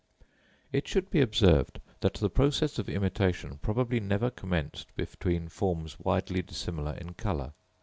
[0.71, 6.41] It should be observed that the process of imitation probably never commenced between forms widely
[6.41, 7.53] dissimilar in colour.